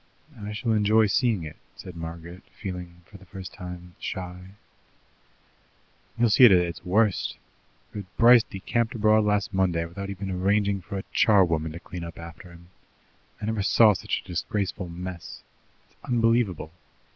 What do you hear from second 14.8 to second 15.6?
mess.